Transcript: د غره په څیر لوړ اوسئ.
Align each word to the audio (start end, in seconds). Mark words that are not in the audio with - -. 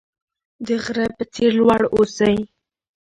د 0.65 0.67
غره 0.83 1.07
په 1.15 1.23
څیر 1.33 1.51
لوړ 1.59 1.81
اوسئ. 1.95 2.37